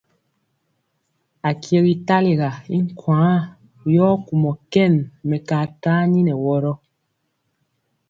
Akyegi 1.49 1.95
talega 2.07 2.49
i 2.75 2.77
nkwaaŋ, 2.85 3.37
yɔ 3.93 4.07
kumɔ 4.25 4.51
kɛn 4.71 4.93
mɛkaa 5.29 5.65
tani 5.81 6.19
nɛ 6.23 6.33
wɔrɔ. 6.43 6.73